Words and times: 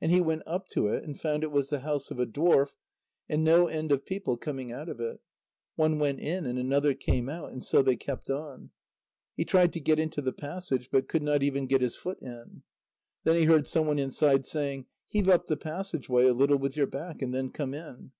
And 0.00 0.10
he 0.10 0.22
went 0.22 0.44
up 0.46 0.66
to 0.68 0.86
it 0.86 1.04
and 1.04 1.20
found 1.20 1.42
it 1.42 1.52
was 1.52 1.68
the 1.68 1.80
house 1.80 2.10
of 2.10 2.18
a 2.18 2.24
dwarf, 2.24 2.70
and 3.28 3.44
no 3.44 3.66
end 3.66 3.92
of 3.92 4.06
people 4.06 4.38
coming 4.38 4.72
out 4.72 4.88
of 4.88 4.98
it. 4.98 5.20
One 5.76 5.98
went 5.98 6.20
in 6.20 6.46
and 6.46 6.58
another 6.58 6.94
came 6.94 7.28
out, 7.28 7.52
and 7.52 7.62
so 7.62 7.82
they 7.82 7.94
kept 7.94 8.30
on. 8.30 8.70
He 9.36 9.44
tried 9.44 9.74
to 9.74 9.80
get 9.80 9.98
into 9.98 10.22
the 10.22 10.32
passage, 10.32 10.88
but 10.90 11.06
could 11.06 11.22
not 11.22 11.42
even 11.42 11.66
get 11.66 11.82
his 11.82 11.96
foot 11.96 12.16
in. 12.22 12.62
Then 13.24 13.36
he 13.36 13.44
heard 13.44 13.66
someone 13.66 13.98
inside 13.98 14.46
saying: 14.46 14.86
"Heave 15.06 15.28
up 15.28 15.48
the 15.48 15.56
passage 15.58 16.08
way 16.08 16.26
a 16.26 16.32
little 16.32 16.56
with 16.58 16.74
your 16.74 16.86
back, 16.86 17.20
and 17.20 17.34
then 17.34 17.50
come 17.50 17.74
in." 17.74 18.12